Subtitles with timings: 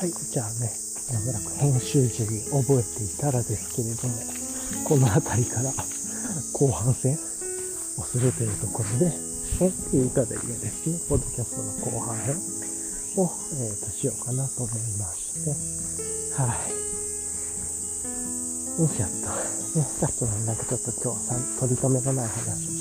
[0.00, 0.72] はい、じゃあね、
[1.12, 4.16] おそらく編集時に覚えていたらですけれども、
[4.88, 5.68] この辺りから
[6.56, 7.18] 後半戦
[7.98, 9.12] をするというところで、
[9.60, 11.52] えっていうかで言うですね、ポッドキャス
[11.84, 12.32] トの後半編
[13.20, 13.28] を、
[13.60, 15.50] えー、としようかなと思いまして、
[16.40, 16.72] はい。
[18.80, 19.80] よいしょっと。
[19.80, 22.79] ね、さっきなんかちょっと今日さん取り留めのない話を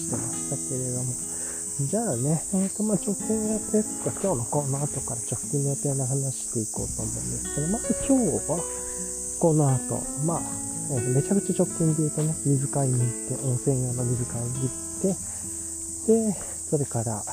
[1.89, 8.61] じゃあね、えっ、と、まあ、直近の予定とか、今日のこの後から直近の予定の話していこうと思うんですけど、まず今日は、
[9.41, 10.41] この後、まあ、
[10.93, 15.17] えーめちゃくちゃ直近で言うとね、水買いに行って、温泉用の水買いに行って、
[16.13, 16.37] で、
[16.69, 17.25] それから、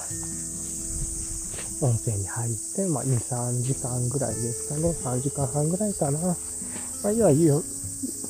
[1.84, 6.18] 温泉に入って、まあ、2、3時間ぐらいですかね、3時間半ぐらいかな。
[7.04, 7.54] まあ、いわゆる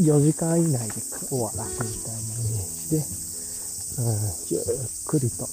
[0.03, 0.99] 4時間以内で
[1.31, 3.27] 終わらすみたいなイメージで、
[3.99, 4.19] うん、
[4.51, 5.46] ゆっくりと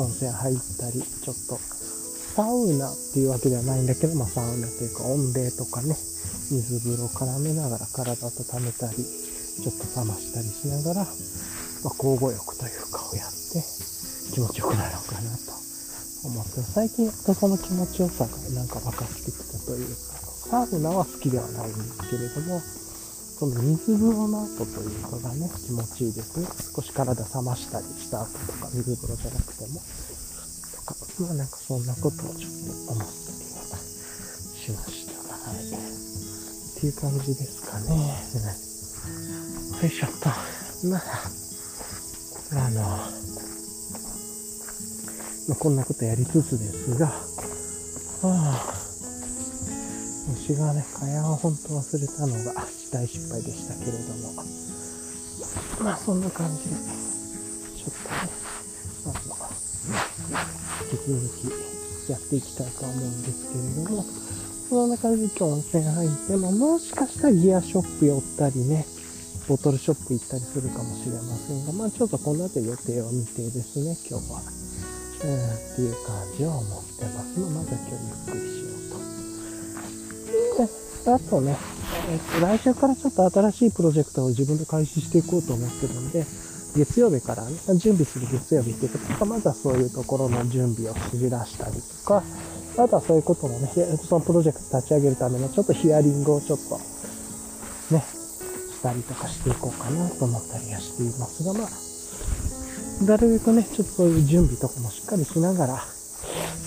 [0.00, 5.94] 温泉入ったり、ちょっとサウナっていうわけではないんだけど、まあサウナというか温冷とかね、
[6.50, 13.60] 水風呂絡めながら体温めたり、ちょっと冷ましたりしながら、まあ、交互浴というかをやって
[14.32, 15.52] 気持ちよくなるのかなと
[16.24, 22.62] 思って、最近やっとその気持ちよさがなんか分かってきたというか、サウナは好きではないんですけれども、
[23.40, 26.46] その水風呂の後というのがね、気持ちいいですね。
[26.76, 32.52] 少し体冷ましたりした後とか、水風呂じゃなくても、とか、まあなんかそんなことをちょっ
[32.84, 33.80] と思ったりは
[34.60, 35.32] しました。
[35.32, 35.56] はい。
[35.56, 37.96] っていう感じですかね。
[39.80, 40.28] よいしょっと。
[40.88, 41.00] まあ、
[42.66, 43.08] あの、ま
[45.54, 47.14] あ、こんなことやりつつですが、は
[48.22, 48.89] あ、
[50.30, 54.44] 虫がね、蚊帳を本当忘れたのが大失敗でしたけれども、
[55.82, 56.76] まあそんな感じで、
[57.76, 58.30] ちょっとね、
[59.06, 59.36] あの、
[60.90, 61.20] 引き続
[62.06, 64.04] きやっていきたいと思うんですけれども、
[64.68, 68.86] そんな感じで今日温泉入って、まあもしかしたらギアショップ寄ったりね、
[69.48, 74.40] ボトルショップ行ったりするかもしれませんが、まあちょっとこの後予定を見てですね、今日は。
[75.22, 77.38] うん、っていう感じを思ってます。
[77.40, 78.59] まあ、まずは今日ゆっくりし。
[80.66, 81.56] で、あとね、
[82.10, 86.24] えっと、来週からちょっと新しいプロジェクトを自分で開始していこうと思ってるんで、
[86.76, 92.22] 月曜日からね、準備する月曜日っていうことか、まずはそういうところの準備をしじらしたりとか、
[92.78, 93.68] あとはそういうことのね、
[94.08, 96.78] そのプロジェクト立ち上げるためのちょっとヒアリングをちょっと、
[97.94, 98.04] ね、
[98.80, 105.82] したりとかしていこうかなと思ったりはしていますが、まあ、なるべくね、ちょっとそういう準備とかもしっかりしながら、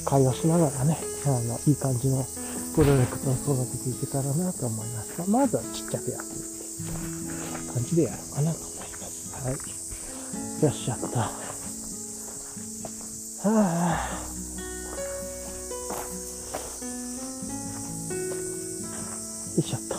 [0.05, 2.25] 会話しながらね、あの、いい感じの
[2.73, 6.43] プロジェクトを育てていけたらなと思いますが、まずはちっちゃくやっていくっ
[7.67, 9.31] て感じでやろうかなと思います。
[9.45, 9.53] はい。
[9.53, 11.19] よっしゃった。
[11.19, 11.29] は
[13.45, 14.09] あ。
[19.55, 19.95] よいしょっと。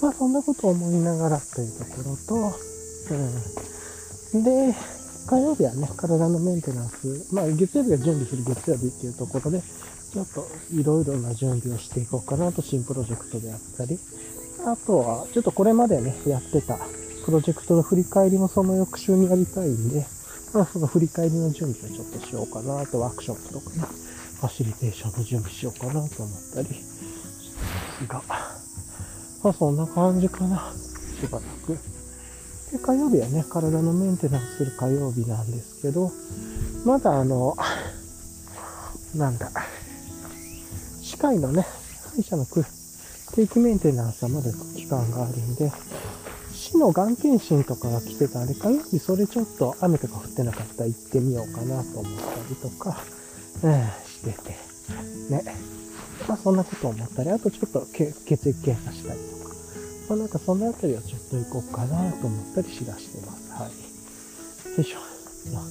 [0.00, 2.58] まあそんなことを思いながらというところと、
[4.34, 4.42] うん。
[4.42, 4.74] で、
[5.26, 9.62] 火曜日はね、体のメンテナンス、まあ月曜日が準備する月曜日っていうところで、
[10.12, 13.98] ちょっといろいろな準備をしていこうかなと、新プロジェクトであったり、
[14.66, 16.78] あとは、ちょっとこれまでね、やってた
[17.24, 20.04] プロジェクトの振り返りもその翌週にやりたいんで、
[20.52, 23.82] まあその振り返りの準備をちょっとしようかなと、ワークショップとかね、
[24.40, 26.08] ファシリテーションの準備しようかなと思っ
[26.54, 26.74] たりし
[28.04, 28.22] てますが、
[29.42, 30.72] まあそんな感じかな、
[31.20, 32.01] しばらく。
[32.72, 36.10] で、火曜日はね、体のメンテナンスする火曜日なんですけど、
[36.84, 37.56] まだあの、
[39.14, 39.50] なんだ、
[41.02, 41.66] 歯科医のね、
[42.14, 45.70] 歯医者の定期メンテナンスはまだ期間があるんで、
[46.52, 53.02] 市のがん検診とかが来てたんで、火曜日それちょっと雨とか降ってなかったら行ってみようかなと思ったりとか、
[53.64, 54.50] えーしてて、
[55.30, 55.42] ね。
[56.28, 59.41] まあそんなこと思ったり、あとちょっと血液検査したりとか、
[60.08, 63.52] まあなんかそのあたりはちょっと行こうかなと思ったりしだしてます。
[63.52, 63.70] はい。
[64.76, 64.98] よいしょ。
[65.52, 65.62] まあ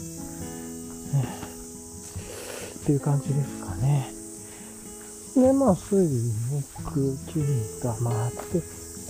[1.16, 1.52] えー
[2.82, 4.12] っていう感じですかね。
[5.36, 6.34] で、まあ、水、
[6.84, 7.46] 木、金
[7.84, 8.62] が回って、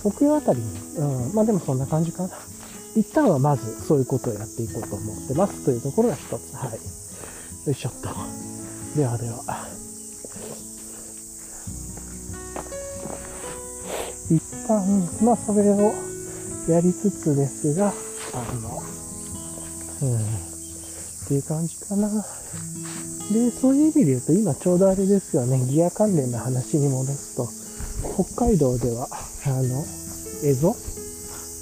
[0.04, 0.66] 木曜あたりに、
[0.98, 2.28] うん、まあでもそんな感じかな。
[2.94, 6.54] 一旦はまずそういうことをやっていこうと思ってますというところが一つ。
[6.54, 6.72] はい。
[6.72, 6.78] よ
[7.72, 8.08] いしょっと。
[8.96, 9.81] ではでは。
[14.32, 15.92] 一旦、まあそれを
[16.68, 17.92] やりつつですが、
[18.32, 18.82] あの、
[20.02, 20.20] うん、っ
[21.28, 22.08] ていう感じかな。
[23.30, 27.48] で、そういう意味で言うと、今ちょうどあれですよね、ギア関連の話に戻すと、
[28.24, 29.08] 北海道では、
[29.46, 29.84] あの、
[30.44, 30.74] エゾ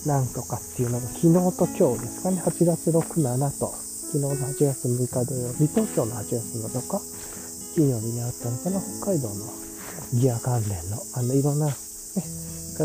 [0.06, 3.74] なんとかっていうのが昨日と今日ですかね、8月6、7と。
[4.10, 7.00] 昨日の8月6日土曜日と今日の8月7日？
[7.76, 9.34] 金曜日にあったのかな、北海道の
[10.14, 11.68] ギア関連の、あの、いろんな、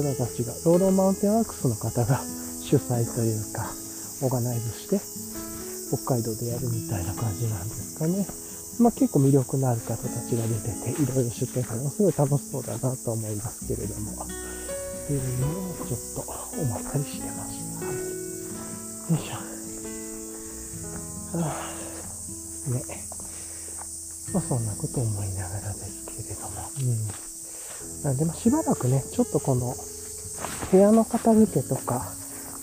[0.01, 2.19] 方たちが、 Rawlow Mountain Works の方が
[2.59, 3.71] 主催というか、
[4.21, 5.00] オーガナイズして、
[5.88, 8.27] 北海道でやるみたいな感じなんですかね。
[8.80, 14.15] まあ結構魅力のある方たちが出てて、いろいろ出展されますごい楽しそうだなと思いますけれども、っ
[15.07, 15.51] ていうのを
[15.88, 16.21] ちょっと
[16.59, 17.86] 思ったりしてました。
[17.86, 17.91] よ
[19.15, 19.36] いしょ。
[21.38, 21.56] は
[22.68, 22.83] あ、ね。
[24.33, 26.69] まあそんなことを思いながらですけれども。
[26.80, 27.07] うん。
[28.06, 29.74] なんでまあしばらくね、ちょっとこの
[30.69, 32.13] 部屋の片付けとか、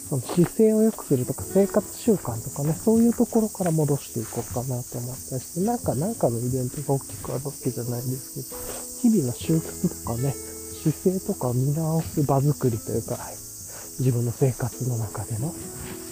[0.08, 13.18] その姿勢を良くするとか、生活習慣とかね、そういうところから戻していこうかなと思ったりして、なんか、なんかのイベントが大きくあるわけじゃないですけど、日々の習慣とかね、姿勢とかを見直す場作りというか、
[13.98, 15.52] 自分の生活の中での、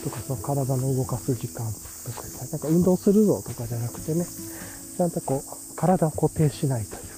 [0.02, 1.70] とか、その体の動かす時間
[2.02, 7.09] とか、なんか運動するぞとかじゃなくてね、ちゃんとこう、体を固定しないという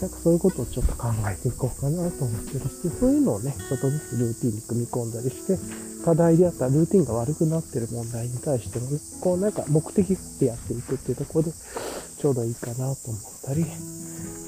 [0.00, 5.58] なんかそういうことをちょっと考えていこうかなと思ってるし、そういうのをね、ちょっとずつルーティンに組み込んだりして、
[6.04, 12.96] 課題であったルーティンが悪くなってる問題に対してもね、こうなんか目的があってやっていくっていうところで、ちょうどいいかなと思っ
[13.42, 13.66] たり、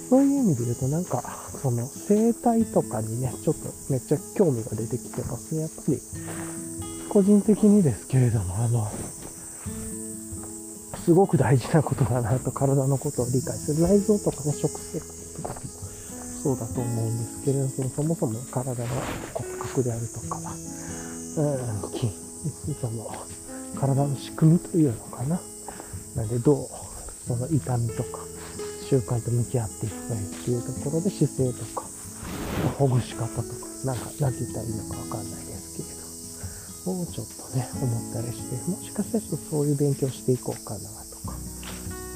[0.09, 1.23] そういう意味で言うとなんか、
[1.61, 3.61] その生態とかにね、ちょっと
[3.91, 5.63] めっちゃ興味が出てきてますね。
[5.63, 6.01] やっぱり、
[7.09, 8.91] 個人的にですけれども、あの、
[11.05, 13.83] すごく大事なことだなと体のことを理解する。
[13.83, 15.20] 内臓とかね、食生活
[16.43, 18.89] そうだと思うんですけれど、そのそもそも体の
[19.35, 22.09] 骨格であるとかは、うん、筋、
[22.81, 23.13] その
[23.79, 25.41] 体の仕組みというのかな。
[26.17, 26.69] なんで、どう、
[27.27, 28.21] その痛みとか、
[28.89, 31.87] 習慣と向き合っていくかっていうところで姿勢とか、
[32.79, 33.45] ほぐし方とか、
[33.85, 41.37] なんか、なんて言ったらいいのかわかんないですけれど、をちょっとね、思ったりして、もしかしたらちょっとそういう勉強していこうかなとか、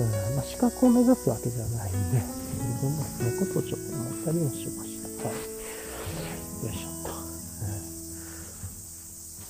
[0.00, 2.43] うんまあ、資格を目指すわけじゃないんで、
[2.92, 5.28] そういうことをちょっと思ったりもしました。
[5.28, 5.36] はい。
[6.66, 7.10] よいしょっと。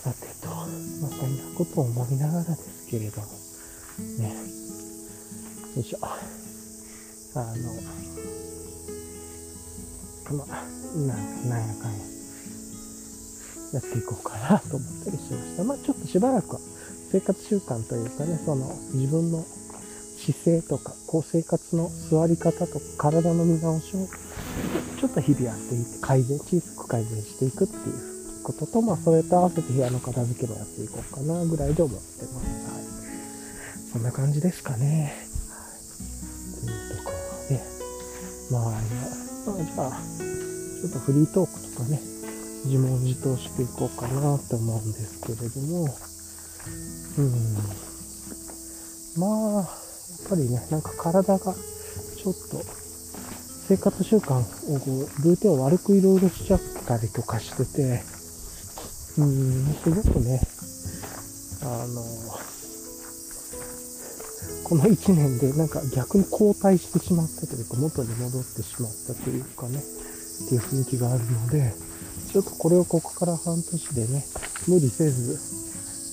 [0.02, 3.26] さてと、まあ、そんなことを思いながらですけれども、
[4.18, 4.34] ね。
[5.76, 5.98] よいしょ。
[6.02, 7.54] あの、
[10.36, 10.64] まあ、
[10.96, 11.98] なんなんやかんや、
[13.74, 15.64] やっていこうかなと思ったりしました。
[15.64, 16.60] まあ、ちょっとしばらくは
[17.10, 19.44] 生活習慣というかね、その自分の
[20.32, 24.06] 姿勢とか、こう生活の座り方とか、体の見直しを
[25.00, 32.24] ちょっと日々やっていって、改善、小さく改善していくっていうことと、まあ、それと合わせて部屋の片付けもやっていこうかな、ぐらいで思ってます。
[32.26, 32.84] はい。
[33.92, 35.14] そんな感じですかね。
[35.48, 35.84] はい。
[36.60, 37.62] というところで、
[38.50, 40.00] まあ、まあ、じゃあ、
[40.80, 42.00] ちょっとフリートークとかね、
[42.64, 45.94] 自問自答していこうかなと思うんですけれども、
[47.18, 47.32] うん。
[49.16, 49.68] まあ、
[50.24, 52.84] っぱりね、なんか体がちょっと
[53.68, 54.42] 生活習慣を
[54.80, 58.02] こう、ルーティンを悪くいろいろしちゃったりとかしてて、
[59.16, 60.40] うん、すごくね、
[61.62, 62.02] あの、
[64.64, 71.72] この1年でなんか逆に後退してしまったというか、元に戻ってしまったというかね、っていう雰囲気があるので、
[72.32, 74.24] ちょっとこれをここから半年でね、
[74.66, 75.38] 無理せず、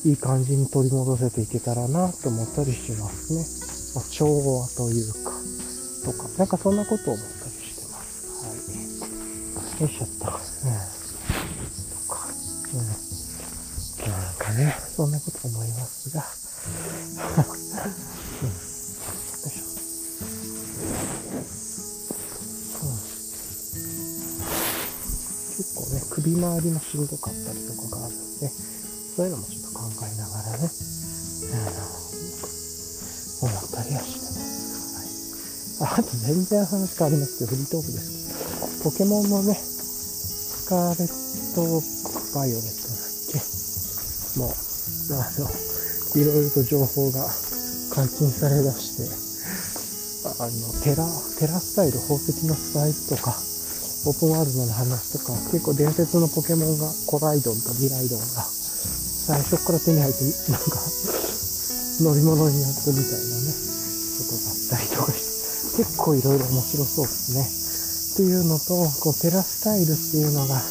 [0.08, 3.61] いい感じに取り戻せていけたらなと思ったりしますね。
[3.94, 4.26] まあ、調
[4.60, 5.32] 和というか、
[6.06, 8.46] とか、なんかそんなことを思ったりしてます。
[8.46, 8.54] は
[9.78, 9.82] い。
[9.82, 10.26] よいしょっと。
[10.26, 10.28] うん。
[10.28, 12.28] とか、
[12.74, 12.80] うん。
[14.12, 16.24] なんかね、そんなこと思いますが。
[17.32, 18.48] うん。
[18.48, 18.54] よ
[19.48, 19.64] いしょ。
[22.86, 22.96] うん。
[25.58, 28.50] 結構ね、首周りもしんどかったりとかがあるんで、
[29.16, 30.70] そういうのもちょっと考えながらね、
[35.92, 38.08] あと全然話変わりますけど、フリートークです。
[38.80, 41.12] けど、ポケモンのね、スカーレッ
[41.52, 41.84] ト・
[42.34, 43.44] バイオレットだっけ？
[44.40, 44.56] もう、
[45.20, 45.52] あの、
[46.16, 47.28] いろいろと情報が
[47.92, 49.04] 解禁されだして、
[50.40, 51.04] あの、テラ、
[51.40, 53.36] テラスタイル、宝石のスタイルとか、
[54.08, 60.80] オープンワールドの話とか、結構伝説のポケモンが、コライドンとミライドンが、最初から手に入って、なんか、
[62.00, 63.41] 乗り物になってみたいな。
[65.82, 67.42] 結構いろいろ面白そうですね。
[67.42, 67.50] っ
[68.14, 70.62] ていうのと、こうテラスタイルっていうのが、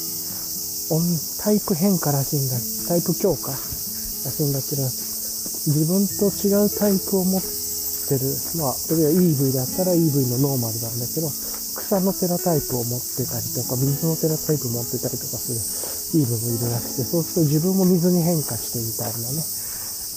[1.43, 2.55] タイプ変化らしいんだ、
[2.87, 8.23] タイプ強化らしいんだけど、自分と違うタイプを持ってる、
[8.55, 19.43] まあ、例えば EV だったら EV のノーマルなんだけど、草のテラタイプを持ってたりとか、水のテラタイプ持ってたりとかする EV もいるらしくて、そうすると自分も水に変化してみたいなね、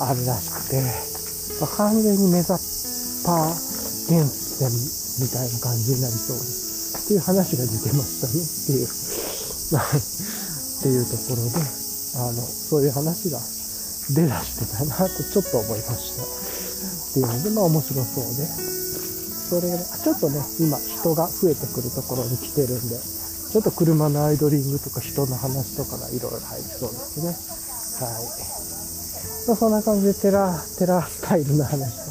[0.06, 0.86] あるらしくて、
[1.58, 2.62] まあ、完全にメザ
[3.26, 3.74] パー
[4.14, 4.22] 原
[4.60, 6.98] 点みたいな感じになりそうです。
[6.98, 8.89] っていう話が出てましたねっていう、 っ
[10.83, 11.60] ていうところで、
[12.15, 13.39] あの、そういう話が
[14.12, 16.24] 出だしてたなとちょっと思いました。
[16.24, 16.27] っ
[17.13, 18.48] ていうので、まあ面白そうで、
[19.50, 27.38] それが、ちょっとね、今人が増えてくるところに来てるんで、ちょっと車のアイドリングとか人の話とかがいろいろ入りそうですね。
[28.01, 28.24] はい。
[29.48, 32.02] まあ、そんな感じでテラ、テラスタイルの話とか。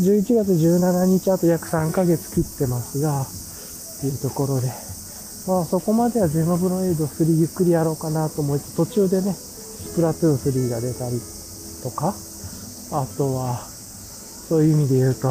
[0.00, 3.26] 11月17日、あと約3ヶ月切ってますが、っ
[4.00, 4.68] ていうところで、
[5.46, 11.20] まあそこまではゼノブロエイド3ゆっくりやろうかなと思いつつ、途中でね、スプラトゥーン3が出たり
[11.82, 12.14] とか、
[12.92, 13.60] あとは、
[14.48, 15.28] そういう意味で言うと、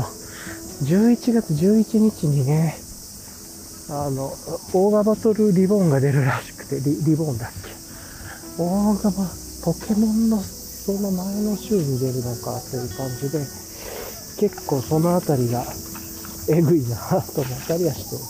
[0.84, 2.78] 11月11日にね、
[3.90, 4.32] あの、
[4.74, 7.72] オーガバトルリボンが出るらしくて、リリボンだっけ？
[8.62, 9.28] オーガバ、
[9.64, 13.46] ポケモンのその前の週に出るのかという感じで、
[14.40, 15.64] 結構そのあたりが
[16.50, 18.22] えぐいなと思ったりはしてる。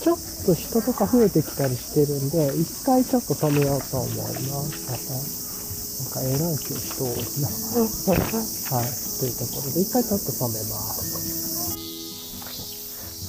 [0.00, 4.24] ちょっと人とか増えてきたりしてるんで、一回ちょっと止めようと思いま
[4.64, 4.88] す。
[4.88, 7.48] また、なんか偉い今日人多いな。
[7.50, 8.88] はい。
[9.20, 11.76] というところで、一回ちょっと止めます。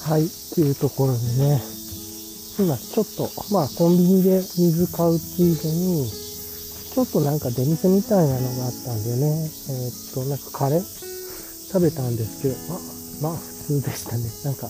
[0.08, 0.26] はい。
[0.26, 1.62] っていうところでね、
[2.60, 11.11] 今ちょっと、まあコンビニで水買うついでに、ちょっとなんか出店みたいなのがあったんでね、えーっと、なんかカレー？
[11.72, 14.28] 食べたんですけど、まあ、まあ普通でしたね。
[14.44, 14.68] なんか、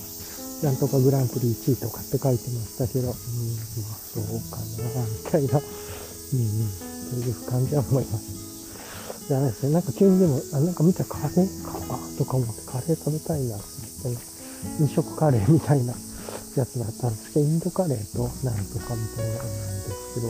[0.61, 5.65] なんとかグランプリ1位とかって書いてましたけど、うん、まあそうかな、みたいな、うん、
[7.09, 9.25] そういう感じは思います。
[9.27, 9.73] じゃないですね。
[9.73, 11.73] なんか急にでも、あなんか見たらカレーか
[12.17, 13.65] とか思ってカレー食べたいなって
[14.05, 15.93] 思って、飲食カレーみたいな
[16.55, 20.29] やつだったんですけど、インドカレーとなんとかみたいなのなんですけど、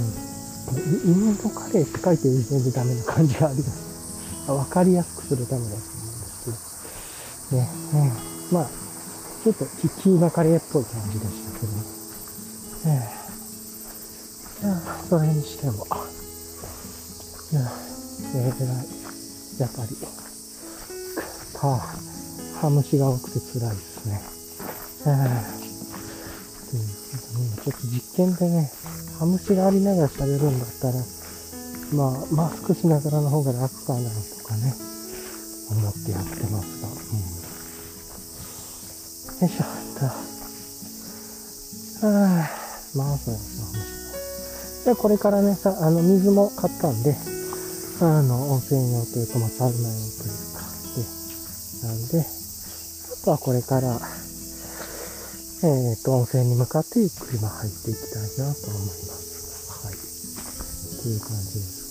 [0.00, 0.32] ん。
[1.04, 3.91] インドカレーって書いてる時点でダメな感じがあります。
[4.48, 7.62] あわかりやすくするためだと思うんですけど。
[7.62, 7.68] ね、
[8.50, 8.56] うん。
[8.56, 8.70] まあ、
[9.42, 11.82] ちょっとキキーマカレーっぽい感じでしたけど、ね。
[12.84, 13.22] ええ
[15.08, 15.88] それにしても、い
[17.54, 17.60] や、
[18.36, 19.96] えー、やっぱり、
[21.58, 21.80] は
[22.60, 24.20] ハムシが多くて辛いですね。
[25.06, 25.62] ええ
[26.66, 27.02] っていう
[27.62, 28.70] ちょっと実験でね、
[29.18, 30.94] ハムシがありながら喋るんだったら、
[31.92, 34.74] まあ、マスクしながらの方が楽かなとかね、
[35.70, 36.92] 思ってやってますが、う
[39.44, 39.46] ん。
[39.46, 39.66] よいしょ、っ
[40.00, 40.06] と。
[42.06, 42.50] ああ、
[42.96, 47.14] まあ、そうですね、で、これからね、さ、あの、水も買ったんで、
[48.00, 50.64] あの、温泉用というか、まあ、サウナ用というか、
[50.96, 52.24] で、なんで、
[53.22, 54.00] あとはこれから、
[55.64, 59.84] えっ、と、温泉に向かってゆっくりまあ入っていきたいなと思います。
[59.84, 59.94] はい。
[59.94, 61.81] っていう感じです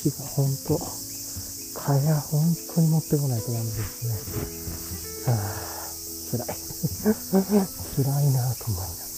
[0.00, 0.80] 虫がほんと、
[1.76, 2.40] 蚊帳本
[2.74, 4.16] 当に持ってこないとダメですね。
[5.28, 6.48] はぁ、辛い。
[8.00, 9.10] 辛いなと思いながら。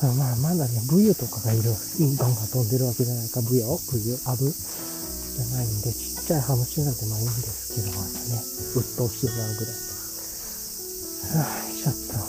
[0.00, 1.70] あまあ、まだね、ブユとかがいる、
[2.18, 8.42] ガンガン飛んでるわけじゃないか、ブヨ、ブユ、アブじゃないんで、ちっちゃいハムシなんてまあいいんですけど、まだね、
[8.74, 9.74] 鬱陶しいなぐらい。
[11.38, 12.27] はあ、ちょっと、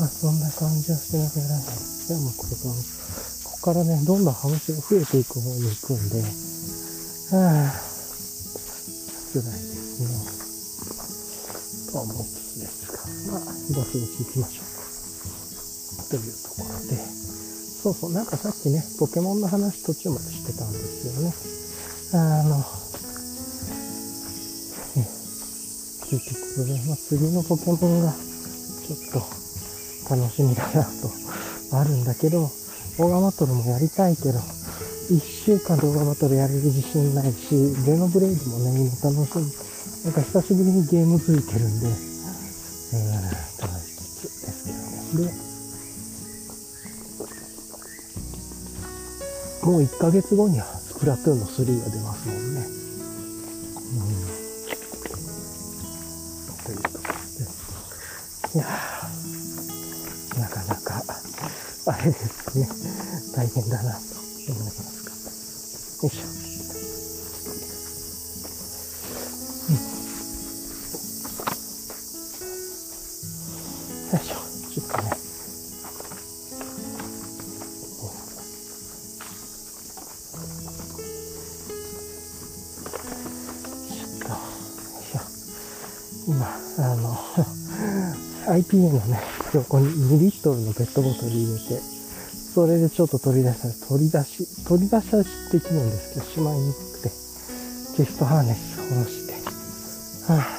[0.00, 1.76] あ、そんな感じはしてなきゃならない。
[2.06, 7.78] じゃあもうこれから、ここからね、どんどんハムシが増えていく方に行くんで、はあ、
[9.32, 10.34] 辛いですね。
[11.92, 12.98] と思いつつですが、
[13.32, 14.74] まあ、ぼちぼち行きましょう。
[16.10, 16.98] というところで、
[17.82, 21.34] そうそう、なんかさっきね、ポケモンの話途中までしてたんですよね。
[22.14, 22.64] あの、
[26.08, 29.43] というところで、まあ、次のポケモンがちょっと
[30.08, 31.10] 楽しみだなと、
[31.76, 32.50] あるんだけど、
[32.98, 34.38] オガマトルもやりたいけど、
[35.10, 39.44] 一週間でオーガマトルやれる自信ないし、ゼノブレイドもね、今楽しみ。
[40.04, 45.32] なんか久しぶりにゲーム付いてるんで、えー、楽しつつですけどね。
[49.62, 52.60] で、もう1ヶ月後にはスプラトゥーンの3が出ますもんね。
[53.92, 54.24] うん。
[56.64, 57.14] というところ
[58.52, 58.58] で。
[58.58, 58.93] いやー、
[62.04, 62.68] あれですね、
[63.34, 63.98] 大変だなと
[64.52, 66.06] 思いますが。
[66.06, 66.24] よいしょ。
[74.12, 74.34] よいしょ、
[74.70, 75.16] ちょっとね。
[83.88, 84.36] ちょっと、よ
[85.00, 85.18] いしょ。
[86.28, 86.44] 今、
[86.80, 87.16] あの、
[88.46, 89.22] IPA のね、
[89.54, 91.93] 横に2リットルのペットボトル入れて、
[92.54, 99.34] それでちょっと取り出した、取り出し、取り出しはできるんですけど、しまいにくくて、チェストハーネス下ろして、
[100.30, 100.54] はぁ、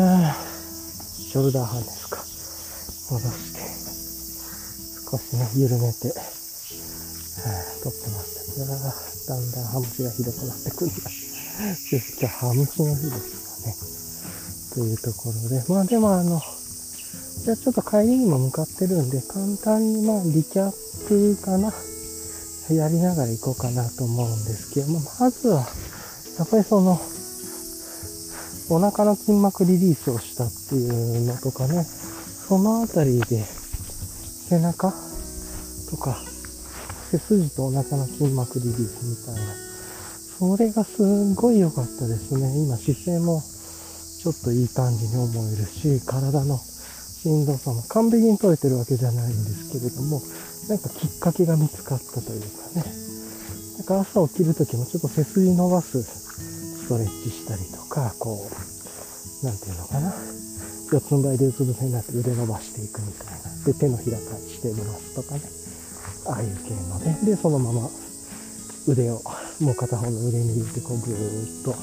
[0.00, 0.40] はぁ、
[1.20, 2.24] ショルダーハーネスか、
[3.12, 3.60] 戻して、
[5.04, 11.10] 少しね、緩めて、はぁ、撮ってましたけど、だんだんハムシがひどくなってくるんだ。
[11.92, 14.80] 今日ハムシの日ですかね。
[14.80, 16.40] というところで、まあでもあの、
[17.48, 21.72] じゃあちょっと帰りにも向かってるんで、簡単にまあリキャップかな。
[22.68, 25.64] やりながら行こうかなと思うんですけども、まずは、
[26.36, 27.00] やっぱりその、
[28.68, 34.92] お腹の筋膜リリースをしたっていうのとかね、そのあたりで、背中
[35.88, 36.18] とか、
[37.10, 39.54] 背筋とお腹の筋膜リリースみたいな。
[40.38, 42.58] それがすんごい良かったですね。
[42.58, 46.60] 今姿勢もちょっといい感じに思えるし、体の
[47.18, 50.22] しんどさも完璧に取れてるわけじゃないんですけれども、
[50.68, 52.84] なんかきっかけが見つかったというかね。
[53.78, 58.38] なんか朝起きるときもちょっと背筋伸ばすストレッチしたりとか、こ
[59.42, 60.14] う、なんていうのかな。
[60.90, 63.64] 四つん這いでうつ伏せになって腕伸ばしていくみたいな。
[63.66, 65.42] で、手のひら返して伸ばすとかね。
[66.26, 67.18] ああいう系のね。
[67.24, 67.90] で、そのまま
[68.86, 69.20] 腕を、
[69.60, 71.74] もう片方の腕に入れて、こうぐーっと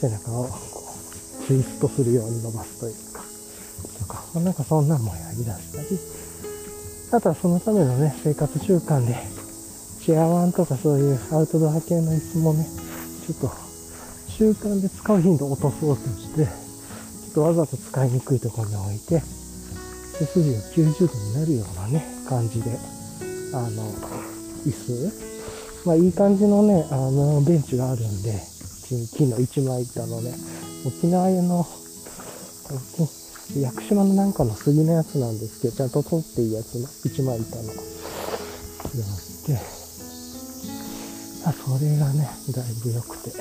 [0.00, 0.94] 背中をこ
[1.42, 3.07] うツイストするように伸ばすという
[4.08, 4.24] か。
[4.34, 5.86] まあ、なんかそんなんもやりだしたり、
[7.12, 9.14] あとはそのためのね、生活習慣で、
[10.02, 12.66] チェアワンとかそういうアウトドア系の椅子もね、
[13.26, 13.50] ちょっと
[14.26, 19.20] 習慣で使う頻度を落とそうとして、ちょっとわざと使いにくいところに置いて、
[20.18, 20.58] 背筋が
[20.94, 22.70] 90度になるようなね、感じで、
[23.52, 23.92] あの、
[24.66, 25.12] 椅子、
[25.86, 28.32] まあいい感じのね、あの、ベンチがあるんで、
[29.16, 30.32] 木の一枚板のね、
[30.86, 31.66] 沖縄の、
[33.56, 37.76] 屋久島のなんかの杉のやつなんですけど、ちゃんと取っていいやつの、一枚板の、やっ
[39.46, 39.58] て、
[41.46, 43.32] あ、それがね、だいぶ良くて、っ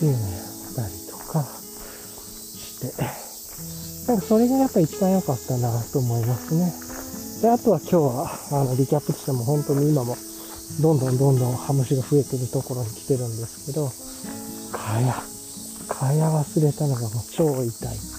[0.00, 0.42] ていうのやっ
[0.74, 2.92] たりとかして、
[4.10, 6.72] なんかそれがやっぱ一番良かったなと思いますね。
[7.42, 10.16] で、あとは今日は、あの、リキャップしても本当に今も、
[10.80, 13.92] どんどんどんどんハムシが増えてるところに来てるんですけど、
[14.72, 15.22] かや、
[15.98, 17.70] 蚊帳忘れたのがもう超痛いっ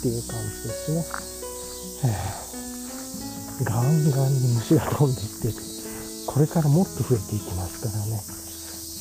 [0.02, 1.06] ていう感じですね。
[2.04, 5.54] えー、ガンガンに虫が飛んでいって、
[6.28, 8.22] これからもっと増えていきますからね。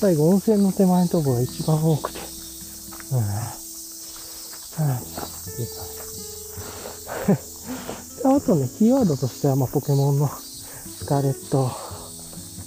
[0.00, 2.20] 最後温泉の手前のところが一番多くて、
[3.10, 5.98] うん、うん、っていう感じ。
[8.24, 11.70] あとね、キーワードとしては、まあ、ポケモンのスカーレット、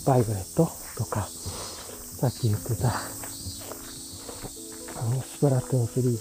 [0.05, 1.29] バイオレットとか、
[2.19, 3.01] さっき言ってた、
[5.01, 6.19] スプラトゥーン3。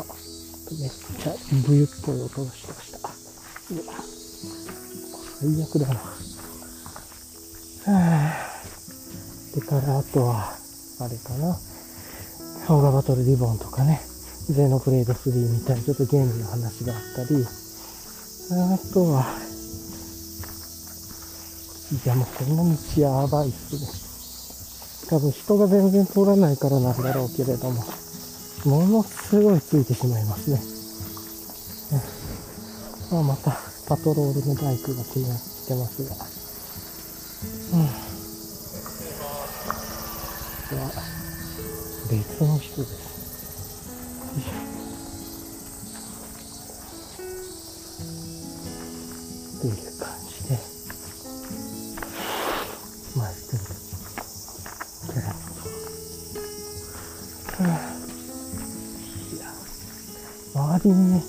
[0.00, 0.04] あ、
[0.78, 1.32] めっちゃ
[1.66, 2.98] 冬っぽい音がしました。
[2.98, 3.94] うわ、
[5.40, 5.94] 最悪だな。
[7.86, 9.54] はぁ。
[9.54, 10.54] でから、あとは、
[11.00, 11.58] あれかな。
[12.68, 14.00] オーガバトルリボンとかね。
[14.48, 17.44] ゼノブレード3みたいにちょっとゲームの話があったり、
[18.52, 19.26] あとは、
[22.04, 24.09] いやもうこの道やばいっすね。
[25.10, 27.82] 多分人が全然通らないからなんだろうけれども、
[28.64, 30.60] ものすごいついてしまいますね。
[33.10, 33.50] まあ、また
[33.88, 36.14] パトロールのバイクが気になってますが。
[37.72, 38.10] うん。
[40.78, 40.92] は、
[42.08, 43.09] 別の人です。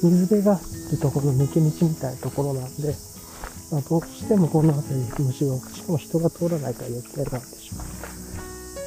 [0.01, 0.59] 水辺があ
[0.91, 2.95] るところの、抜け道みたいなところなんで、
[3.71, 7.81] まあ、どうしてもこの辺り虫が多く、しかも人が通らないから余計なんでしょう。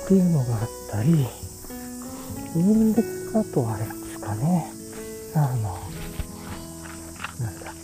[0.05, 1.27] っていうのがあったり、
[2.57, 3.03] うんで、
[3.35, 4.71] あとあれですかね、
[5.35, 5.79] あの、
[7.41, 7.75] なんだ。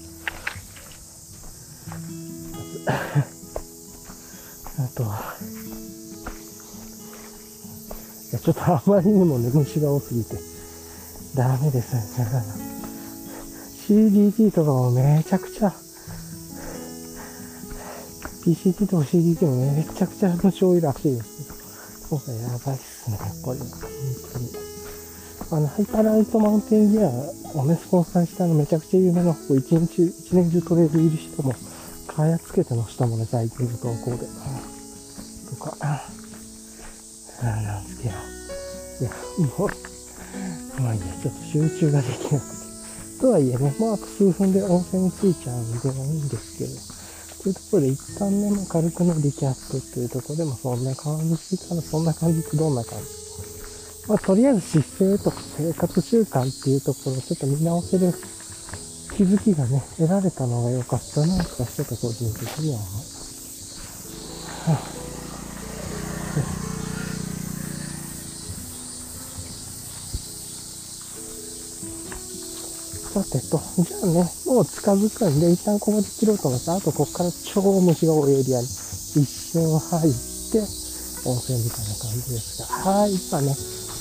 [4.84, 5.36] あとは、
[8.30, 10.36] いやちょっとあまりにもね、虫が多すぎて、
[11.34, 12.02] ダメですね。
[13.90, 15.74] CDT とかもめちゃくちゃ、
[18.46, 23.58] PCT とか CDT もめちゃくちゃ虫多いらしいですけど、今回やばいっすね、これ。
[23.58, 23.68] 本
[24.32, 24.48] 当に。
[25.50, 31.52] あの、ハイパーライトマウンテンギアをね、スポンサーしたのめちゃくちゃ有名な、こう一日、一年中トレールいる人も、
[32.06, 34.18] カヤつけてのしたもんね、最近の投稿で。
[35.50, 35.76] とか、
[37.42, 38.14] なんですけど。
[39.00, 39.10] いや、
[39.58, 42.59] もう、まあいいや、ちょっと集中ができなくて。
[43.20, 46.72] とはいえね、もうあ数分で温泉に着いちゃうんでもいいんですけど、
[47.42, 53.04] というところで一旦ね、まあ、軽くね、リキャップっていうところでもそんな感じかな、そんな感じってどんな感じ
[54.08, 58.12] まあ、とりあえず姿勢とか生活習慣っていうところをちょっと見直せる
[59.16, 63.00] 気づきがね、得られたのが良かったな、とかちょっと個人的には思う。
[64.72, 64.99] はあ
[73.22, 80.12] さてと、じゃあね、もう近づくんで、一旦ここで切ろうと思って、あとここから超虫が多いエリアに一瞬入っ
[80.52, 80.58] て、
[81.24, 83.54] 温泉みたいな感じですが、はい、今ね、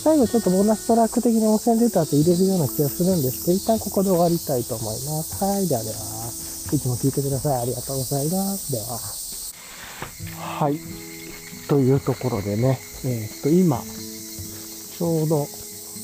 [0.03, 5.43] 最後ちょっとボーナストラック的に温泉出た後入れるような気がするんですけど、一旦ここで終わりたいと思います。
[5.43, 5.95] はい、ではでは、
[6.71, 7.61] いつも聞いてください。
[7.63, 8.71] ありがとうございます。
[8.71, 8.99] では。
[10.39, 10.79] はい。
[11.67, 13.83] というところでね、えー、っと、今、
[14.97, 15.47] ちょうど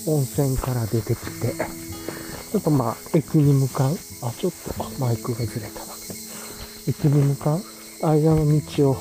[0.07, 1.84] 温泉から出てきて、
[2.55, 3.97] ちょっとまあ、駅に向かう。
[4.23, 5.85] あ、ちょっとマイクがずれたな。
[6.87, 7.59] 駅に向かう
[8.01, 8.95] 間の道を、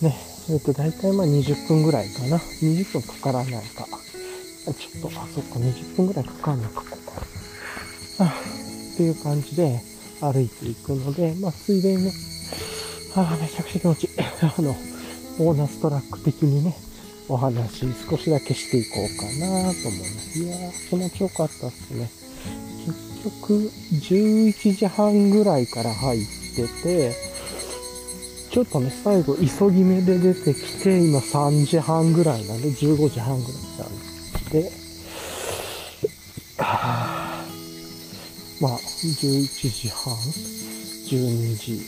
[0.00, 0.16] ね、
[0.48, 2.38] えっ、と、だいたいまあ20分ぐらいかな。
[2.38, 3.84] 20分かからないか。
[4.64, 7.12] ちょっと、あ、そっか、20分ぐらいかかんのか、ここ。
[8.20, 8.32] あ、
[8.94, 9.78] っていう感じで
[10.22, 12.12] 歩いていくので、まあ、ついでにね、
[13.14, 14.10] あ、めちゃくちゃ気持ちいい。
[14.40, 14.74] あの、
[15.36, 16.74] ボーナストラック的にね、
[17.28, 20.38] お話少しだけしていこうかなと思います。
[20.38, 22.08] いやー、気持ちよかったっすね。
[22.86, 27.14] 結局、11時半ぐらいから入ってて、
[28.50, 34.70] ちょっとね、最後、急ぎ目で出てきて、今3時半ぐらいなんで、15時半ぐらいなんで、
[38.60, 41.78] まあ、11時半、12時、1、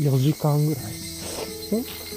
[0.00, 1.11] 2、3、4時間ぐらい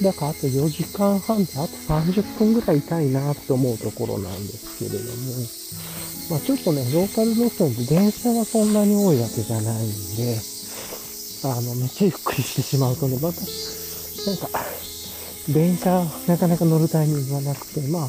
[0.01, 5.65] だからあと4時間半であと30分ぐらいいたいなって思うところなんですけれども、
[6.29, 10.37] まあちょっとね、ローカル路線で電車はそんなに多いわけじゃないんで、
[11.45, 14.49] あの、めっちゃゆっくりしてしまうとね、また、なんか、
[15.47, 18.01] 電車なかなか乗るタイミングがなくて、まあ、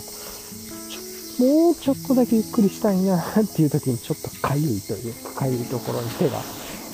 [1.38, 3.22] もうちょっとだけゆっくりしたいなっ
[3.54, 6.40] ていう時にちょっとかゆいというか、かゆいところに手が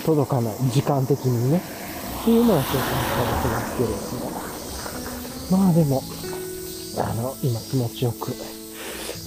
[0.04, 1.62] 届かない、時間的にね。
[2.22, 4.41] っていうのはちょっとあったりしますけれども。
[5.52, 6.02] まあでも、
[6.96, 8.32] あの、今気持ちよく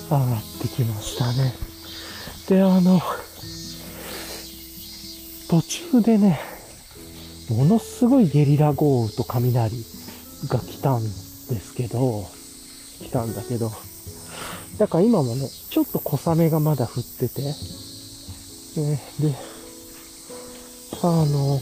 [0.09, 1.53] 上がってきましたね。
[2.49, 2.99] で、あの、
[5.47, 6.39] 途中でね、
[7.51, 9.75] ものすごいゲリラ豪雨と雷
[10.47, 12.25] が来たんですけど、
[13.03, 13.71] 来たんだけど、
[14.79, 17.53] だから今もね、ちょっと小雨がまだ降ってて、ね、
[19.19, 19.35] で、
[21.03, 21.61] あの、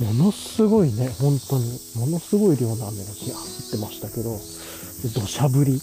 [0.00, 4.38] ものすごいね、本当に、ものすごい量の雨が降ってましたけど、
[5.14, 5.78] 土砂降り。
[5.78, 5.80] で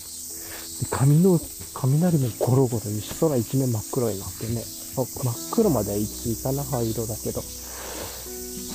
[0.90, 1.40] 髪の、
[1.74, 4.64] 雷もゴロゴロに空一面真っ黒になってね、
[4.96, 7.42] 真っ黒までは一いかな、灰色だけど。
[7.42, 7.46] は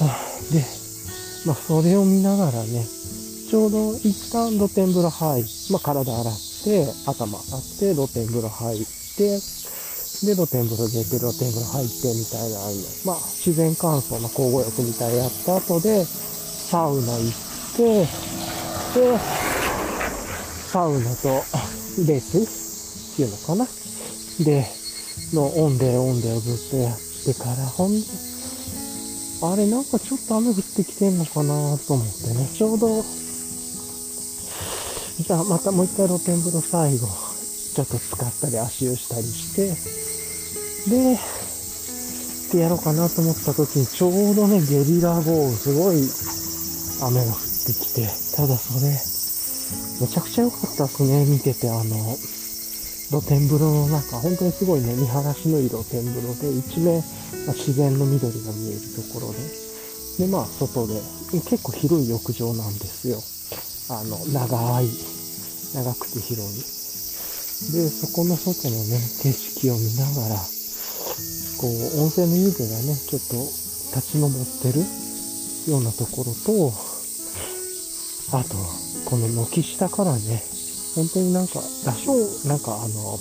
[0.03, 0.65] あ、で、
[1.45, 2.87] まあ、それを見ながらね、
[3.51, 9.41] ちょうど一旦露天風呂入、まあ、体洗って、頭洗って、露天風呂入って、
[10.23, 12.59] で、露天風呂出て、露天風呂入って、みたいな、
[13.05, 17.33] まあ、自然乾燥の交互浴みたいやった後で、サウナ行っ
[17.77, 18.07] て、
[18.95, 19.19] で、
[20.71, 21.29] サウナと
[22.07, 23.67] レースっていうのかな？
[24.45, 24.67] で、
[25.35, 28.07] のオンデーオンデーをずっとやってから、ほんで、
[29.43, 33.03] あれなんかちょっと雨降ってきてんのかなと思ってね、ちょうど、
[35.19, 37.09] じゃあまたもう一回露天風呂最後、
[37.75, 39.75] ちょっと使ったり足湯したりして、
[40.89, 46.05] で、ってやろうかなと思った時に、ちょうどね、ゲリラ豪雨、すごい
[47.01, 48.05] 雨が降ってきて、
[48.37, 52.19] ただそれ、めちゃくちゃ良かったですね、見てて、あの、
[53.09, 57.01] 露天風呂の中、本当にすごいね、見晴らしのいい露天風呂で、一面、
[57.49, 61.01] まあ、自然の緑が見えるところで、で、まあ、外で、
[61.49, 63.17] 結構広い浴場なんですよ。
[63.89, 64.89] あの、長い、
[65.73, 66.61] 長くて広い。
[67.73, 70.62] で、そこの外のね、景色を見ながら、
[71.63, 73.39] こう、温泉の湯気がね、ちょっと
[73.95, 74.33] 立ち上っ
[74.67, 74.83] てる
[75.71, 76.75] ようなところと、
[78.35, 78.59] あと、
[79.07, 80.43] この軒下からね、
[80.97, 83.17] 本当になんか、羅生、なんかあの、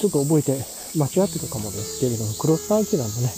[0.00, 0.64] ちょっと覚えて、
[0.96, 3.28] 間違ってるかもですけれども、黒澤明のね、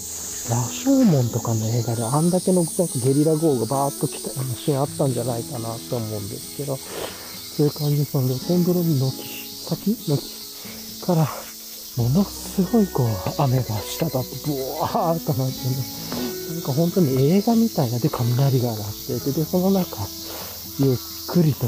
[0.48, 11.47] 羅生門とかの映画であんだけのゲリラ豪雨がバーッと来たシーンあったんじゃないかなと思うんですけど、そういう感じで、その露天風呂に軒先軒から
[11.98, 13.08] ものすごいこう、
[13.42, 14.14] 雨が滴って、
[14.46, 15.74] ブワーっとなってね、
[16.54, 20.06] なんか本当に映画みたいなで雷が鳴ってて、で、その中、
[20.78, 21.66] ゆっくりと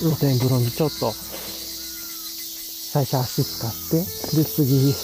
[0.00, 3.98] 露天風呂にちょっと最初足使って、
[4.36, 4.94] で、次、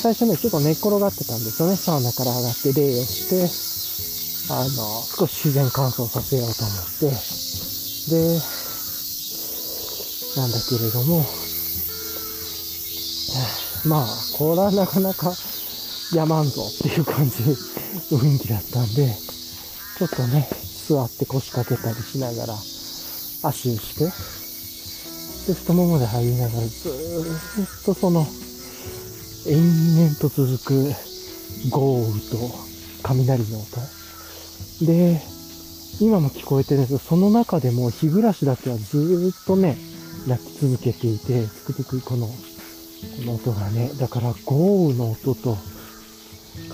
[0.00, 1.76] 最初ね、ちょっと寝っ転がってたんですよね。
[1.76, 3.48] サウナから上がって礼をして、
[4.52, 4.68] あの、
[5.16, 7.16] 少し自然乾燥させようと思って、
[8.12, 8.40] で、
[10.36, 11.24] なんだけれども、
[13.86, 15.32] まあ、これはなかなか
[16.14, 17.54] やまんぞっていう感じの
[18.18, 19.08] 雰囲気だったんで、
[19.98, 20.48] ちょっとね、
[20.88, 24.04] 座って腰掛けたりしながら、足をして、
[25.52, 28.26] で、太ももで入りながら、ずーっとその、
[29.46, 30.92] 延々と続く
[31.70, 32.36] 豪雨と
[33.02, 33.66] 雷の音。
[34.86, 35.20] で、
[36.00, 39.76] 今も聞こえてるんですけど、その中でも日暮らしだけはずーっとね、
[40.26, 42.28] 鳴き続けていて、つくつくこの、
[43.18, 45.56] この音がね、だから豪雨の音と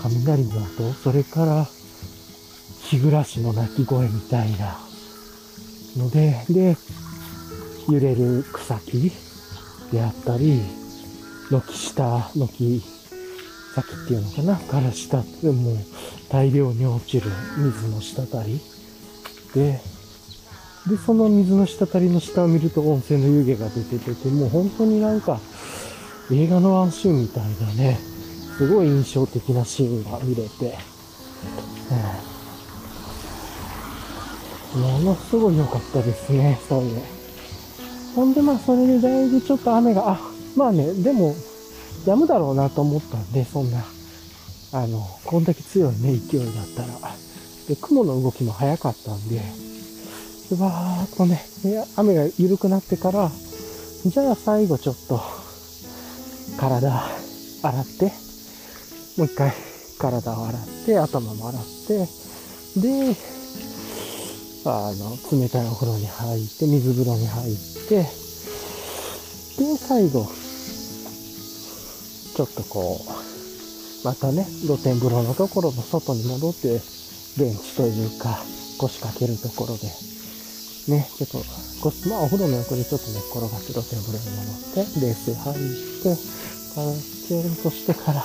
[0.01, 1.67] 雷の音、それから
[2.89, 4.79] 日暮らしの鳴き声みたいな
[5.97, 6.77] ので、で、
[7.89, 9.11] 揺れる草木
[9.91, 10.61] であったり、
[11.51, 12.81] 軒下、軒
[13.75, 15.77] 先っていうのかな、から下ってもう
[16.29, 18.59] 大量に落ちる水の滴り。
[19.53, 19.81] で、
[20.87, 25.39] で、その水の滴りの下を見ると温泉の湯気が出ててて、もう本当になんか
[26.31, 27.99] 映画のワンシーンみたいなね、
[28.57, 30.77] すごい印象的なシーンが見れて、
[34.75, 37.01] ものすごい良かったですね、そういう。
[38.15, 40.19] ほんでまあそれでだいぶちょっと雨が、あ、
[40.55, 41.35] まあね、でも、
[42.05, 43.83] 止むだろうなと思ったんで、そんな、
[44.73, 47.15] あの、こんだけ強いね、勢いだったら。
[47.67, 49.41] で、雲の動きも早かったんで、
[50.49, 51.43] でわーっとね、
[51.95, 53.31] 雨が緩くなってから、
[54.05, 55.44] じゃあ最後ちょっと、
[56.57, 56.89] 体
[57.61, 58.05] 洗って、
[59.17, 59.53] もう一回
[59.97, 62.07] 体を洗って、頭も洗って、
[62.81, 63.15] で、
[64.65, 67.55] あの、冷たいお風呂に入って、水風呂に入っ
[67.87, 70.27] て、で、最後、
[72.35, 76.81] ちょっとこう、またね、露天風呂のところの外に戻って、
[77.37, 78.39] ベンチというか、
[78.77, 79.87] 腰掛けるところで、
[80.87, 81.37] ね、ちょっと、
[82.09, 85.57] まあお風呂の横でちょっと寝っ転がって露天風呂に戻って、冷水入っ
[86.03, 86.45] て、
[86.75, 86.93] 体
[87.25, 88.23] きれいとしてから、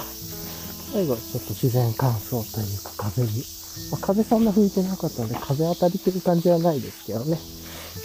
[0.92, 3.44] 最後ちょっと自然乾燥というか風に、
[3.90, 7.38] まあ、風そんな吹いてなかったので、風当たりてる感じはないですけどね。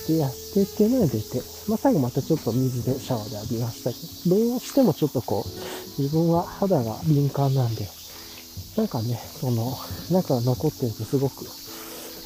[0.08, 3.98] で、やってっていうので出て、まあ、最後またちょっと水でシャワーで浴びましたけ
[4.30, 7.88] ど、どうしてもちょっとこう、自分は肌が敏感なんで、
[8.78, 9.78] なんかね、その、
[10.12, 11.46] なんか残ってるとすごく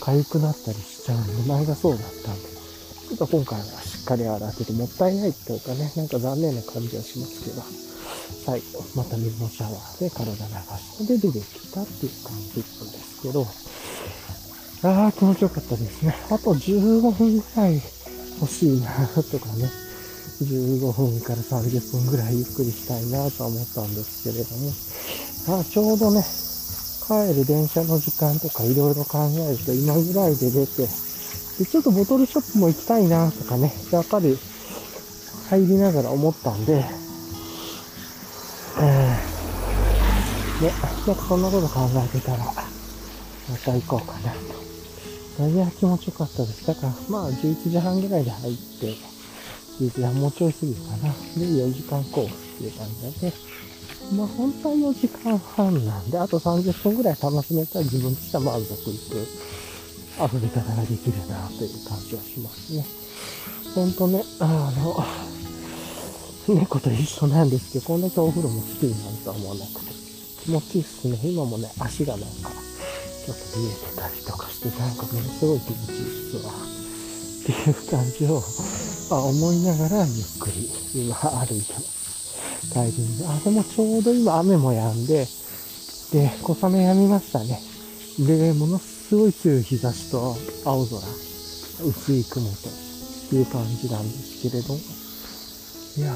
[0.02, 2.00] 痒くなったりしちゃうんで、前がそうだ、
[3.10, 7.64] ちょっと今回はしっかり洗っててもったいないというかね、なんか残念な感じはしますけど、
[8.46, 13.48] 最後、また水のシャワーで体流して出てきたっていう感じなんですけど、
[14.84, 16.16] ああ、気持ちよかったですね。
[16.30, 17.82] あと15分ぐらい
[18.40, 19.66] 欲しいなとかね。
[20.40, 25.60] 15分から30分ぐらいゆっくりしたいなと思ったんですけれども。
[25.60, 26.24] あちょうどね、
[27.08, 29.18] 帰る電車の時間とかいろいろ考
[29.50, 30.88] えると今ぐらいで出て、
[31.60, 34.38] で、ちょっとボトルショップも行きたいなとかね、やっぱり
[35.50, 36.86] 入りながら思ったんで、
[38.80, 40.72] えー、ね、
[41.06, 42.54] なんかそんなこと考えてたら、ま
[43.66, 45.50] た行こうかなと。
[45.50, 46.66] いや、気持ちよかったです。
[46.66, 48.96] だから、まあ、11時半ぐらいで入って、
[49.82, 50.98] 11時半もうちょい過ぎかな。
[50.98, 53.34] で、4時間コースっていう感じで、
[54.16, 59.28] まあ、本当は4時間半なんで、あと30分ぐらい楽しめたら自分としては満足いく
[60.20, 62.86] 遊び方ができるなという感じはしますね。
[63.76, 65.04] ほんとね、あの、
[66.56, 69.94] 猫と一緒なんですけど、こんだけお風呂も好きになるとは思わなくて、
[70.44, 71.20] 気持ちいいっすね。
[71.24, 72.52] 今もね、足がなんか、
[73.26, 76.52] ちょっと見えてたりとかして、なんかものすごい気持ちいいですわ。
[76.52, 78.42] っていう感じを、
[79.10, 80.70] まあ、思いながらゆっくり
[81.08, 82.74] 今歩いてます。
[82.74, 83.26] 帰りに。
[83.26, 85.28] あ、でもちょうど今雨も止んで、
[86.12, 87.62] で、小雨止みましたね。
[88.20, 91.02] で、ものすすごい強い日差しと青空、
[91.82, 92.46] 薄い雲
[93.32, 94.80] という感じなんですけれども、
[95.98, 96.14] いや、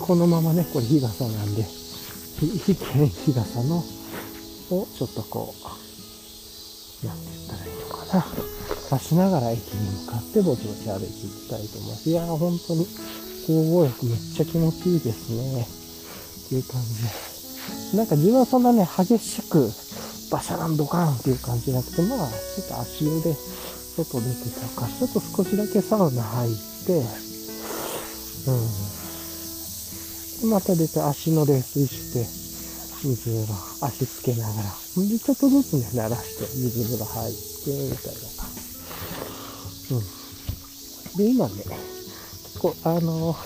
[0.00, 1.62] このままね、これ日傘なんで、
[2.40, 2.74] 非日
[3.34, 3.84] 傘の、
[4.70, 5.54] をちょっとこ
[7.04, 8.24] う、なんて言ったらいいのかな。
[8.88, 12.08] 刺しながら駅に向かってぼちぼち歩いていきたいと思います。
[12.08, 12.86] いやー、本当に、
[13.42, 15.68] 交互浴めっちゃ気持ちいいですね。
[16.46, 17.02] っていう感じ
[17.92, 17.96] で。
[17.98, 19.70] なんか自分はそんなね、激しく、
[20.30, 23.34] バシャランドカーンっていう感じじゃなくて、まあ、ちょっと足湯で
[23.96, 26.54] 外出てたか、ちょっと少しだけサウナ入っ
[26.86, 27.02] て、
[28.46, 28.52] う
[30.46, 30.50] ん。
[30.50, 32.24] また出て足の冷水して、
[33.04, 33.54] 水風呂、
[33.86, 38.20] 足つけながら、で、ちょっとずつね、慣らして、水風呂入って、みたいな。
[39.92, 41.16] うん。
[41.16, 41.54] で、今ね、
[42.44, 43.36] 結構、あの、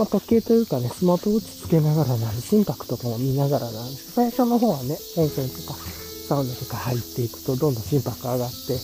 [0.00, 5.76] まあ、時計というかね、スマートウォッチつけながらなんで、心拍とかも見ながらなんです最初の方はね、温泉とか
[6.24, 8.80] サウナとか入っていくと、どんどん心拍上がって、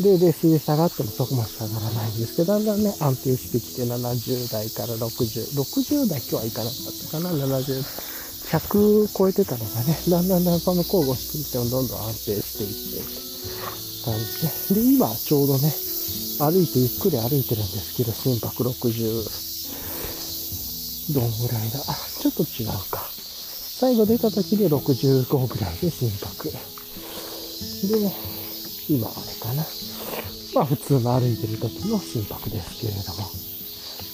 [0.00, 7.84] で、で、水で下がってもそこまで下がらないんですけど、だんだんね、安定してきて、70代から60、60代今日はいかなかったかな、70、
[8.48, 13.28] 100超えてたのがね、だんだんだんその交互していってもどんどん安定していって、
[14.00, 14.80] 感じで。
[14.80, 15.68] で、今ちょうどね、
[16.40, 19.47] 歩いてゆっくり歩いてるんですけど、心拍60、
[21.12, 21.80] どんぐらいだ？
[21.88, 21.96] あ。
[22.20, 23.00] ちょっと違うか。
[23.78, 26.50] 最後出た時で65ぐらいで心拍。
[26.50, 26.56] で、
[28.88, 29.64] 今あれかな。
[30.54, 33.30] まあ普通の歩いてる時の心拍ですけれども。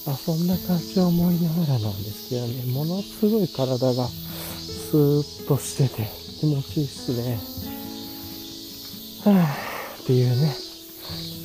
[0.06, 6.06] まあそんな感じを思いながらなんですけどね、ものすごい体がスーッとしてて
[6.40, 7.38] 気持ちいいっすね。
[9.24, 10.54] はぁ、っていうね、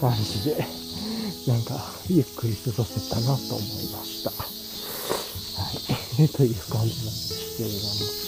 [0.01, 0.65] 感じで、
[1.47, 4.58] なんかゆっくり過ごせたなと思いました。
[6.19, 8.19] ねという感じなんですけれども。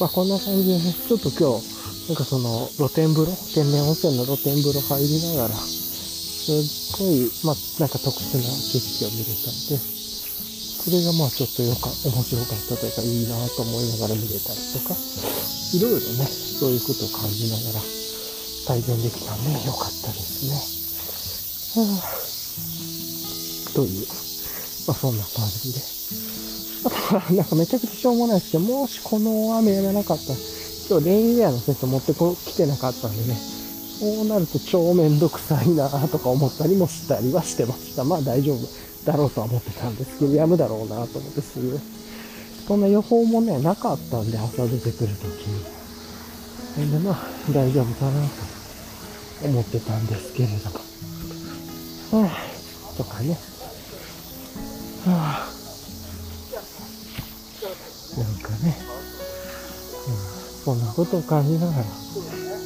[0.00, 17.86] まあこんな感じでね、ちょっと今日、なんかその露天風呂、天然温泉の露天風呂入りながら、すっごい、まあなんか特殊な景色を見れたんで、それがまあちょっとよか、面白かったというかいいなと思いながら見れたりとか、いろいろね、そういうことを感じながら
[18.66, 21.86] 体験できたんでよかったですね。
[21.86, 24.06] はあ、という、
[24.86, 25.93] まあそんな感じで。
[26.84, 30.38] あと、なんかめちゃくちゃしょうもないですけど、もしこの雨やめなかったら、
[30.88, 38.04] 今日レインウェアのセット持ってこ来てなかったんでね、そうなると超めんどくさいなとか思ったりもしたりはしてました。
[38.04, 38.58] まあ大丈夫
[39.06, 41.80] だろうとは思ってたんですけど、やむだろうなと思ってすぐ。
[42.66, 46.86] そんな予報もね、なかったんで、朝出てくるときに。
[46.86, 52.22] んでまあ、大丈夫かなと思ってたんですけれども。
[52.24, 53.38] はぁ、とかね。
[55.06, 55.63] はぁ、
[58.18, 58.76] なんかね、
[60.08, 61.84] うん、そんなことを感じながら、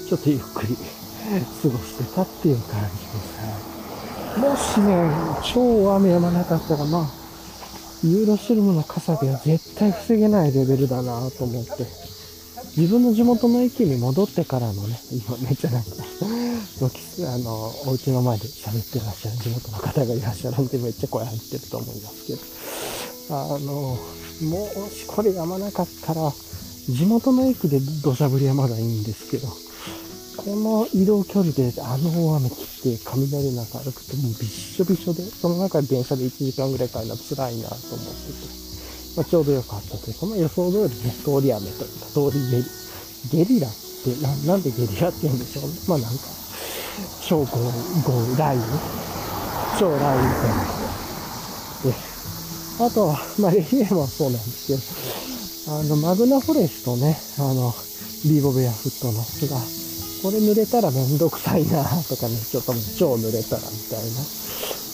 [0.09, 0.77] ちょっとゆっくり
[1.63, 4.49] 過ごしてたっていう感じですね。
[4.49, 5.11] もしね、
[5.53, 7.11] 超雨やまなかったら、まあ、
[8.05, 11.87] ユーロシルムの傘では絶対防げないレベルだなと思って、
[12.77, 15.91] 自分の地元の駅に戻ってからのね、今めっちゃなんか
[17.27, 22.39] あの、お家の前で喋ってらっしゃる地元の方がいらっしゃるんで、めっちゃ声入ってると思いますけど、
[23.35, 23.99] あの、
[24.45, 26.33] もしこれやまなかったら、
[26.89, 29.49] 地元の駅で土砂降りはまだいいんですけど、
[30.39, 38.59] この移動距離であの大雨切って雷の中歩くともうびっしょびしょで、その中で電車で1時間ぐらい帰るのは辛いなと思ってて、
[39.17, 45.75] まあ、ちょうど良かったというか、まあ、予想通りね、通り雨というか、通りゲリ、ゲリラってな、なんでゲリラって言うんでしょうね。
[45.89, 46.23] まあなんか、
[47.27, 47.75] 超豪雨、
[48.39, 48.65] 雷雨、
[49.79, 50.89] 超雷雨みたいな。
[51.85, 52.08] です、
[52.79, 57.75] あとは、まあ、レヒエもそうなんですけど、あの、マグナフォレストね、あの、
[58.25, 59.27] ビーボベアフットのが、
[60.23, 64.23] これ濡れたらめんどくさいなとかね、ちょっと超濡れたらみたいな。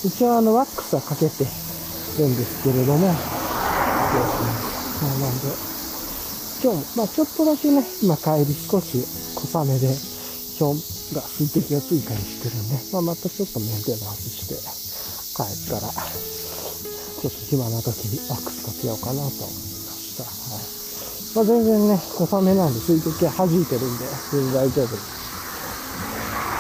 [0.05, 3.13] 一応あの、ワックスはかけてるんですけれども、そ
[4.17, 4.75] うですね。
[5.01, 5.53] まあ、なんで、
[6.65, 9.05] 今日も、まあちょっとだけね、今帰り少し
[9.37, 9.89] 小雨で、
[10.61, 10.81] 表
[11.15, 14.55] が水滴がついたりしてるんで、まあまたちょっとメンテナンスして
[15.37, 15.93] 帰ったら、
[17.25, 20.29] ちょっと暇な時にワックスかけようかなと思いました。
[20.29, 20.69] はい。
[21.33, 25.09] まあ、全然ね、小雨なんで水滴は弾いてるんで、全然大丈夫です。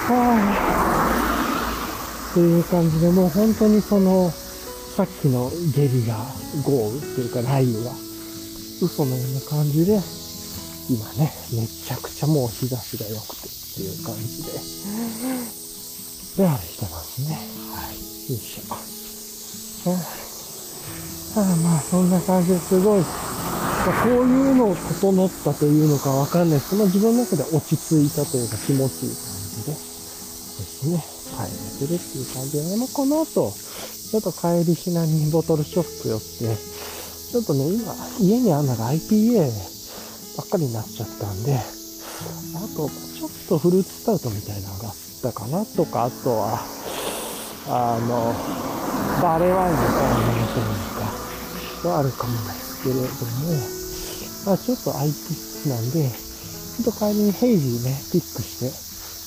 [0.08, 0.56] はい。
[2.32, 4.32] っていう感じで、もう本当にその、
[4.96, 6.16] さっきのゲリラ
[6.64, 7.92] 豪雨っていうか雷雨が
[8.80, 10.00] 嘘のような感じで、
[10.88, 14.52] 今ね、めちゃくちゃもう日差しが良くてっていう感じで、
[16.40, 17.36] で歩いてますね。
[17.76, 18.00] はい。
[18.32, 20.23] よいしょ。
[21.42, 29.78] あまあ、そんな感じですごい、まあ、こういうのを整ったというのかわかんないですけど、まあ、自分の中で落ち着いたというか気持ちいい感じでで
[30.62, 31.02] すね、
[31.34, 31.50] 帰
[31.82, 39.42] れてるっていう感じで、ね、まあ、この後、ちょっと帰りしなにボトルショップ寄って、ちょっとね、今、家にあんなが IPA
[40.38, 46.62] ばっかりになっちゃったんで、あと、ちょっとフルーツスタウトみたいなのがあったかなとか、あとは、
[47.66, 48.30] あの、
[49.20, 50.66] バレワインみたいなものという
[51.02, 51.23] か、
[51.88, 53.08] はあるかもですけれども、
[54.46, 58.70] まあちょっと空いてなんで、ちょっと帰りにヘイジーね、ピックして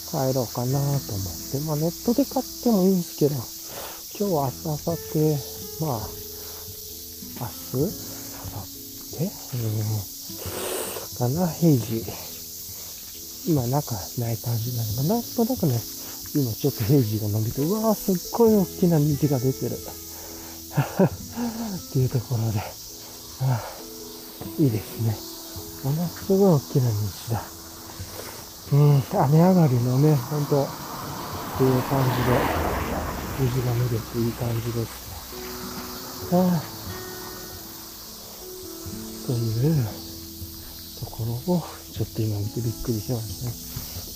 [0.10, 3.36] 帰ろうかなと思って、まあネットで買ってもいいんですけど、
[4.18, 5.38] 今日は明日、明後日、
[5.82, 6.10] まあ、
[7.42, 7.94] 明日、
[8.38, 8.66] 明後
[9.18, 12.38] 日、うん、かな、ヘイジー。
[13.48, 15.10] 今中ない感じなのかな。
[15.16, 15.80] なんとなくね、
[16.36, 19.78] 今ちょっとヘイジーが伸びて、うわーすっごい大きな虹が出てる。
[21.90, 22.60] っていうところで、
[23.42, 23.62] あ
[24.60, 25.18] いいですね。
[25.84, 27.44] ものすごい大きな虹だ。
[28.74, 30.68] うん、雨上がりのね、ほんと、っ
[31.58, 32.42] ていう感じで、
[33.40, 34.88] 虹が見れていい感じです
[36.32, 36.38] ね。
[36.38, 36.62] あ
[39.26, 39.88] という
[41.00, 41.64] ところを、
[41.94, 43.68] ちょっと今見てびっくりしましたね。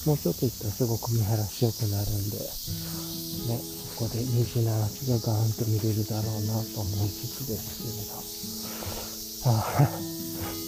[0.05, 8.17] もうちょっと行ったらすごく見晴らし良くなるんで、ね、こで虹の足がガーンと見れるだろうなと思いつつですけれど。
[9.53, 9.89] あ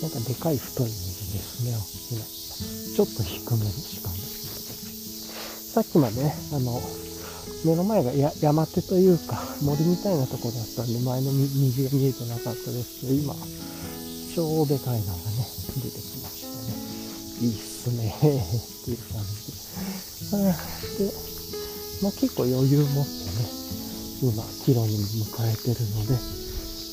[0.01, 0.93] なんかでかい太い虹
[1.33, 2.25] ですね、大きな。
[2.93, 4.15] ちょっと低めにしかも。
[5.73, 6.79] さっきまでね、あの、
[7.65, 13.33] 目の前がや山手というか森みたいなとこだったんで前の虹が見えてなかったですけど、今、
[14.35, 15.47] 超でかいのがね、
[15.81, 17.49] 出てきましたね。
[17.49, 19.49] いいっすねっていう感じ
[20.37, 21.09] で。
[21.09, 21.32] で、
[22.03, 22.99] まあ、結構余裕持ってね、
[24.21, 26.17] 今、キロに迎えてるので、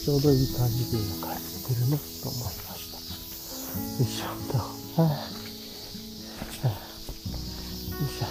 [0.05, 2.99] ちょうどいい感じで今帰ってるなと思いました。
[3.99, 4.59] よいしょと。
[4.59, 5.09] はあは
[6.63, 6.75] あ、よ
[8.07, 8.27] いしょ。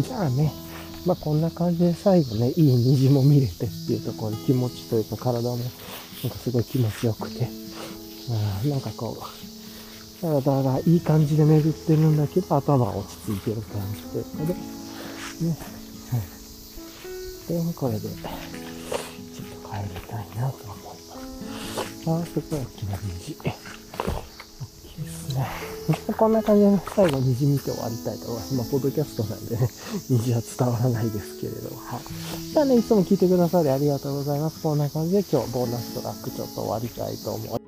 [0.00, 0.50] じゃあね、
[1.04, 5.66] まあこんな感じで最後ね、いい虹も見れてっていうところで気持ちというか体もなん
[6.30, 7.50] かすごい気持ちよくて、
[8.30, 9.24] あなんかこう、
[10.24, 15.58] 体がいい感じで巡ってるんだけど、頭落ち着いてる感じというかで、ね、
[16.10, 17.66] はい。
[17.66, 18.14] で、これで、ちょっ
[19.62, 22.10] と帰りたいなと思います。
[22.10, 23.36] ああ、すごい大きな虹。
[23.36, 23.50] 大
[24.88, 25.46] きいですね。
[26.16, 28.54] こんな感じでね、最後虹見て終わりたいと思います。
[28.54, 29.68] まあ、ポッドキャストなんでね、
[30.08, 31.68] 虹は伝わらないですけれど。
[31.76, 32.50] はい。
[32.50, 34.62] じゃあね、いつも聞いてくださりありがとうございます。
[34.62, 37.63] こんな感じで今日ボーナストラックちょっと終わりたいと思います。